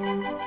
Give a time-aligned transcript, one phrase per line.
[0.00, 0.39] thank you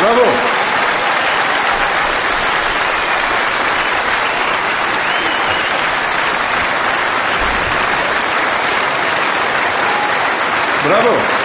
[0.00, 0.24] ブラボー。
[10.84, 11.39] ブラボー。